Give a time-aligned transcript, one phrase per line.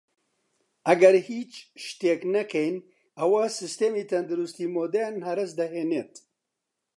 [0.87, 1.53] ئەگەر هیچ
[1.85, 2.75] شتێک نەکەین
[3.19, 6.13] ئەوە سیستەمی تەندروستی مودێرن هەرەس دەهێنێت